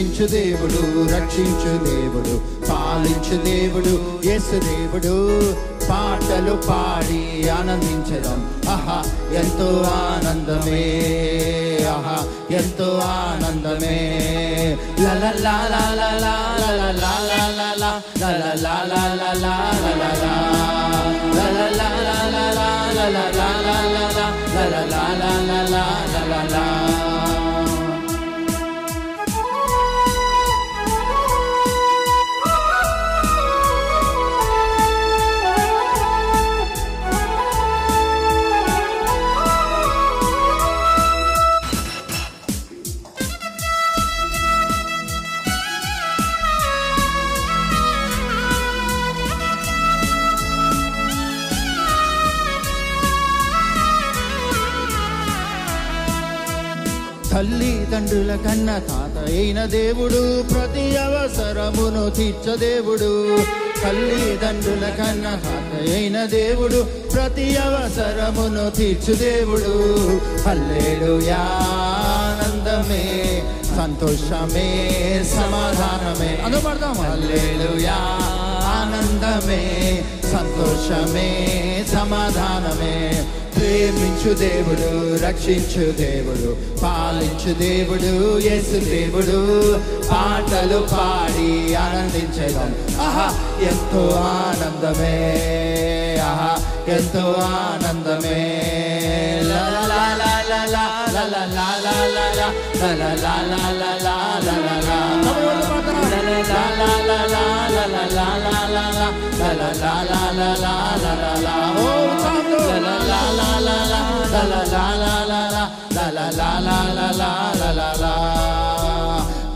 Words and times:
ప్రేమించు 0.00 0.26
దేవుడు 0.28 0.78
రక్షించు 1.10 1.72
దేవుడు 1.82 2.34
పాలించు 2.68 3.36
దేవుడు 3.44 3.92
యేసు 4.26 4.58
దేవుడు 4.66 5.12
పాటలు 5.82 6.54
పాడి 6.68 7.20
ఆనందించడం 7.56 8.38
ఆహా 8.74 8.96
ఎంతో 9.40 9.68
ఆనందమే 9.92 10.80
ఆహా 11.94 12.16
ఎంతో 12.60 12.88
ఆనందమే 13.10 13.98
లల 15.04 15.26
లా 15.44 15.56
లా 15.70 15.80
లా 16.22 16.34
లా 17.74 17.92
తల్లిదండ్రుల 57.30 58.38
కన్న 58.44 58.78
తాత 58.78 59.32
అయిన 59.32 59.64
దేవుడు 59.64 60.42
ప్రతి 60.42 60.96
అవసరమును 60.96 62.10
తీర్చదేవుడు 62.10 63.38
తల్లిదండ్రుల 63.82 64.88
కన్న 64.88 65.22
తాత 65.22 65.94
అయిన 65.94 66.24
దేవుడు 66.24 66.86
ప్రతి 67.12 67.56
అవసరమును 67.56 68.70
తీర్చుదేవుడు 68.70 69.60
దేవుడు. 69.60 70.48
హల్లేడు 70.48 71.30
ఆనందమే 71.30 73.04
సంతోషమే 73.76 74.68
సమాధానమే. 75.34 76.42
అందుపడదాం 76.44 76.92
హల్లేడు 76.92 77.86
ఆనందమే 78.66 80.02
సంతోషమే 80.22 81.30
సమాధానమే. 81.92 83.26
ప్రేమించు 83.70 84.30
దేవుడు 84.38 84.86
రక్షించు 85.22 85.84
దేవుడు 85.98 86.48
పాలించు 86.82 87.52
దేవుడు 87.60 88.10
యేసు 88.46 88.78
దేవుడు 88.86 89.36
పాటలు 90.10 90.80
పాడి 90.92 91.50
ఆనందించడం 91.82 92.72
ఆహా 93.06 93.26
ఎంతో 93.68 94.02
ఆనందమే 94.24 95.14
ఆహా 96.24 96.50
ఎంతో 96.96 97.24
ఆనందమే 97.52 98.40
లా 99.50 99.62
లా 99.92 100.02
లా 100.20 100.32
లా 100.50 100.64
లా 107.34 107.50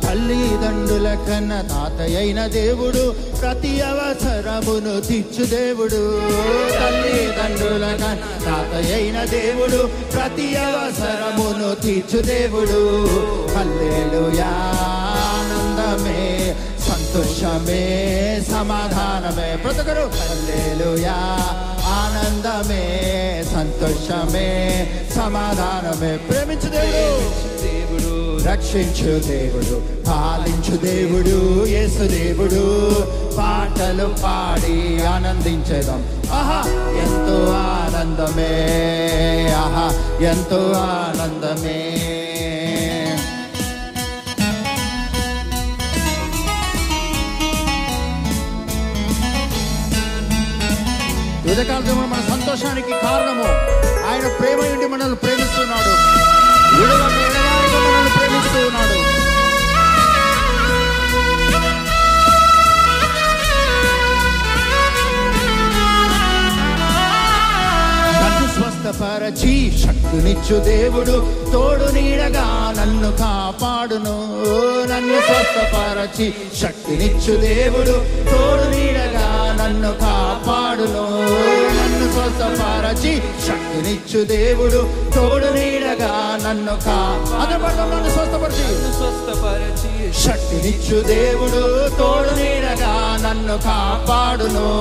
తల్లిదండ్రుల 0.02 1.14
కన్న 1.14 1.60
తాతయ్యైన 1.60 2.46
దేవుడు 2.46 3.14
ప్రతి 3.40 3.80
అవసరమును 3.80 5.00
తీర్చు 5.00 5.44
దేవుడు. 5.44 6.20
తల్లిదండ్రుల 6.72 7.86
కన్న 7.86 8.44
తాతయ్యైన 8.44 9.24
దేవుడు 9.24 9.90
ప్రతి 10.12 10.56
అవసరమును 10.56 11.74
తీర్చు 11.74 12.22
దేవుడు. 12.22 13.06
హల్లెలూయా. 13.56 14.93
సంతోషమే 17.14 18.40
సమాధానమే. 18.50 19.56
ప్రతి 19.56 19.78
హల్లెలూయా. 19.90 21.38
ఆనందమే 21.86 23.44
సంతోషమే 23.54 24.86
సమాధానమే. 25.16 26.16
ప్రేమించు 26.16 26.68
దేవుడు 26.68 27.62
దేవుడు. 27.62 28.44
రక్షించు 28.44 29.18
దేవుడు. 29.28 30.04
పాలించు 30.04 30.76
దేవుడు. 30.76 31.66
యేసు 31.66 32.02
దేవుడు. 32.02 32.92
పాటలు 33.36 34.06
పాడి 34.06 35.06
ఆనందించేదాం. 35.06 36.22
ఆహా 36.32 36.70
ఎంతో 37.06 37.50
ఆనందమే. 37.56 38.52
ఆహా 39.56 40.18
ఎంతో 40.26 40.72
ఆనందమే. 40.76 42.00
ఉదయకాలంలో 51.54 51.94
మన 51.94 52.20
సంతోషానికి 52.28 52.90
కారణము. 52.90 53.44
ఆయన 54.10 54.32
ప్రేమ 54.40 54.58
నుండి 54.70 54.86
మనల్ని 54.86 55.16
ప్రేమిస్తున్నాడు. 55.16 55.92
విడవక 56.80 57.12
మనల్ని 57.12 58.10
ప్రేమిస్తూ 58.18 58.58
ఉన్నాడు 58.66 59.14
స్వస్థపరచి 68.54 69.78
శక్తినిచ్చు 69.82 70.56
దేవుడు. 70.64 71.16
తోడు 71.52 71.92
నీడగా 71.92 72.74
నన్ను 72.78 73.10
కాపాడును. 73.16 74.16
నన్ను 74.90 75.20
స్వస్థపరచి 75.20 76.34
శక్తినిచ్చు 76.60 77.32
దేవుడు. 77.40 77.94
తోడు 78.30 78.76
నీడగా 78.76 79.13
నన్ను 79.64 79.92
కాపాడును. 79.92 81.04
నన్ను 81.80 82.12
స్వస్థపరచి 82.12 83.22
శక్తినిచ్చు 83.46 84.24
దేవుడు. 84.24 85.10
తోడు 85.14 85.44
నీడగా 85.44 86.38
నన్ను 86.48 86.84
కా 86.84 87.24
అదే 87.40 87.64
పడదాం 87.64 87.90
నన్ను 87.90 88.10
స్వస్థపరిచి. 88.10 88.92
స్వస్థపరచి. 88.92 90.12
శక్తినిచ్చు 90.12 91.00
దేవుడు. 91.02 91.88
తోడు 91.98 92.34
నీడగా 92.34 93.18
నన్ను 93.22 93.58
కాపాడును. 93.58 94.74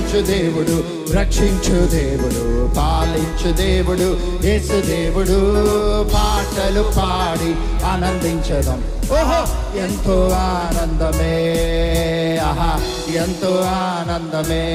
ప్రేమించు 0.00 0.26
దేవుడు 0.26 0.84
రక్షించు 1.16 1.86
దేవుడు 1.86 2.74
పాలించు 2.74 3.52
దేవుడు 3.52 4.20
యేసు 4.46 4.86
దేవుడు. 4.86 5.34
పాటలు 6.14 6.82
పాడి 6.82 7.84
ఆనందించడం. 7.86 8.92
ఓహో 9.12 9.46
ఎంతో 9.78 10.30
ఆనందమే. 10.32 11.36
ఆహా 12.44 12.80
ఎంతో 13.14 13.60
ఆనందమే. 13.66 14.66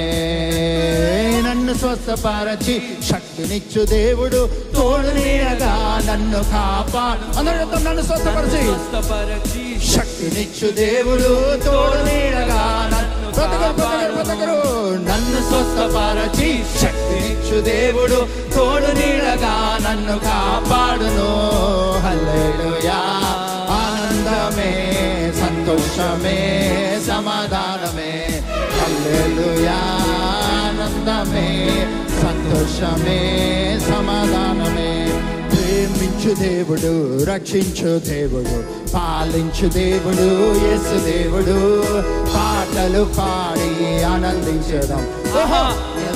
నన్ను 1.50 1.74
స్వస్థపరచి 1.74 2.82
శక్తినిచ్చు 3.10 3.86
దేవుడు 3.86 4.50
తోడు 4.76 5.08
నీడగా 5.08 6.02
నన్ను 6.12 6.44
కాపాడు. 6.44 7.38
అందరితో 7.38 7.90
నన్ను 7.90 8.02
స్వస్థపరిచి. 8.02 8.64
స్వస్థపరచి. 8.64 9.66
శక్తినిచ్చు 9.92 10.72
దేవుడు 10.72 11.58
తోడు 11.66 12.06
దేవుడు 17.62 18.28
తోడు 18.54 18.86
నీడగా 18.86 19.78
నన్ను 19.82 20.20
కాపాడును. 20.20 21.56
హల్లెలూయా. 22.08 23.02
ఆనందమే 23.72 24.74
సంతోషమే 25.40 26.72
సమాధానమే. 27.08 28.44
హల్లెలూయా. 28.80 29.80
ఆనందమే 30.54 31.70
సంతోషమే 32.22 33.22
సమాధానమే. 33.88 35.22
ప్రేమించు 35.50 36.36
దేవుడు 36.36 37.24
రక్షించు 37.24 38.00
దేవుడు 38.00 38.86
పాలించు 38.94 39.70
దేవుడు 39.70 40.56
యేసు 40.66 41.06
దేవుడు 41.06 41.84
పాటలు 42.34 43.04
పాడి 43.04 44.04
ఆనందించడం. 44.04 45.08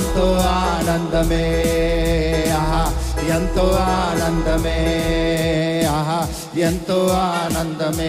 ఎంతో 0.00 0.26
ఆనందమే 0.50 1.46
ఆహా 2.58 2.80
ఎంతో 3.28 3.64
ఆనందమే 3.86 4.76
ఆహా 5.90 6.18
ఎంతో 6.60 6.96
ఆనందమే. 7.18 8.08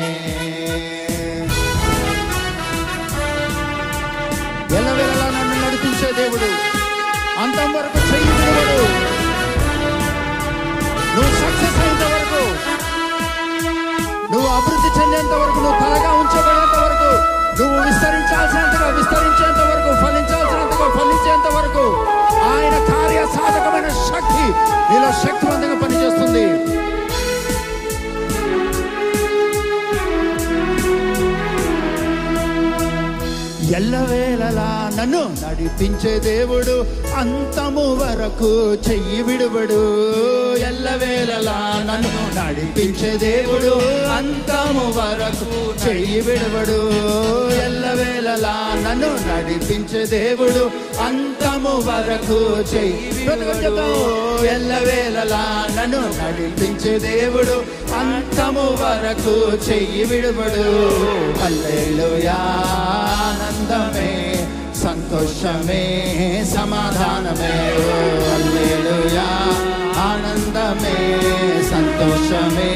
ఎలవెలలా 4.78 5.28
నన్ను 5.36 5.56
నడిపించే 5.64 6.10
దేవుడు 6.20 6.50
అంతం 7.44 7.70
వరకు 7.76 8.02
చెయ్యి 8.10 8.34
దేవుడు 8.40 8.86
నువ్వు 11.16 11.34
సక్సెస్ 11.42 11.80
అయి 11.82 11.91
aquí 24.16 24.96
y 24.96 25.00
los 25.00 25.16
sectores 25.18 25.60
de 25.60 25.68
la 25.68 25.80
నన్ను 35.02 35.22
నడిపించే 35.42 36.12
దేవుడు 36.20 36.74
అంతము 37.16 37.86
వరకు 38.02 38.50
చెయ్యి 38.88 39.22
విడుబడు 39.24 39.80
ఎల్లవేళలా 40.64 41.56
నన్ను 41.88 42.12
నడిపించే 42.36 43.12
దేవుడు 43.18 43.72
అంతము 44.18 44.86
వరకు 44.98 45.48
చెయ్యి 45.86 46.22
విడుబడు 46.22 46.78
ఎల్లవేళలా 47.66 48.54
నన్ను 48.86 49.12
నడిపించే 49.28 50.04
దేవుడు 50.06 50.64
అంతము 51.00 51.74
వరకు 51.88 52.40
చెయ్యి 52.74 53.10
ఎల్లవేళలా 54.48 55.44
నన్ను 55.78 56.02
నడిపించే 56.20 56.94
దేవుడు 57.00 57.58
అంతము 57.96 58.68
వరకు 58.82 59.36
చెయ్యి 59.70 60.04
విడుబడు 60.04 60.68
హల్లెలూయా 61.42 62.40
ఆనందమే. 63.22 64.10
సంతోషమే 64.84 66.06
సమాధానమే. 66.58 67.74
ఆనందమే 70.02 71.20
సంతోషమే 71.70 72.72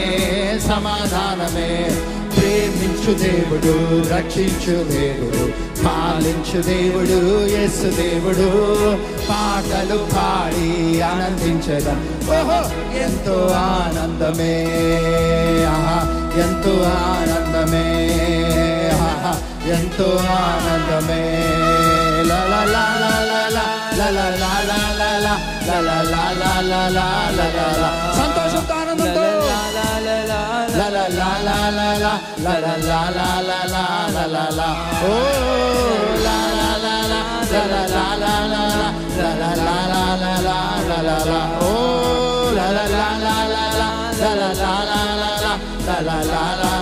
సమాధానమే. 0.60 1.92
ప్రేమించు 2.36 3.13
దేవుడు 3.24 3.74
రక్షించు 4.16 4.84
దేవుడు 4.84 5.52
పాలించు 5.86 6.62
దేవుడు 6.62 7.46
యేసు 7.48 8.02
దేవుడు. 8.02 8.50
పాటలు 9.30 9.98
పాడి 9.98 11.01
ఆనందించడం. 11.01 12.10
ఓహో 12.30 12.69
ఎంతో 12.98 13.51
ఆనందమే. 13.56 14.63
ఎంతో 16.42 16.84
ఆనందమే. 16.84 18.12
ఎంతో 19.75 20.08
ఆనందమే 20.37 21.23
లా 22.31 22.41
లా 22.52 22.61
లా 22.75 22.85
లా 23.02 23.12
లా 23.31 23.43
లా 23.56 24.06
లా 24.17 24.26
లా 24.38 24.52
లా 24.69 24.81
లా 25.00 25.00
లా 25.00 25.11
లా 25.25 25.37
లా 25.69 25.79
లా 25.81 25.99
లా 26.11 26.23
లా 26.41 26.52
లా 26.70 27.12
లా 27.37 27.47
లా 27.56 27.67
లా 27.82 27.91
సంతోషంతో 28.19 28.75
ఆనందంతో 28.81 29.25
లా 29.49 29.61
లా 29.76 29.88
లా 30.06 30.17
లా 30.31 31.31
లా 31.31 31.31
లా 31.47 31.58
లా 31.76 31.99
లా 31.99 32.17
లా 32.44 32.75
లా 32.76 33.29
లా 33.49 33.50
లా 33.50 33.85
లా 34.05 34.14
లా 34.25 34.44
లా 34.58 34.69
ఓ 35.05 35.14
లా 36.26 36.38
లా 36.58 36.70
లా 36.85 36.97
లా 37.12 37.23
లా 37.52 37.62
లా 37.73 37.82
లా 37.93 38.05
లా 38.23 38.35
లా 46.62 46.74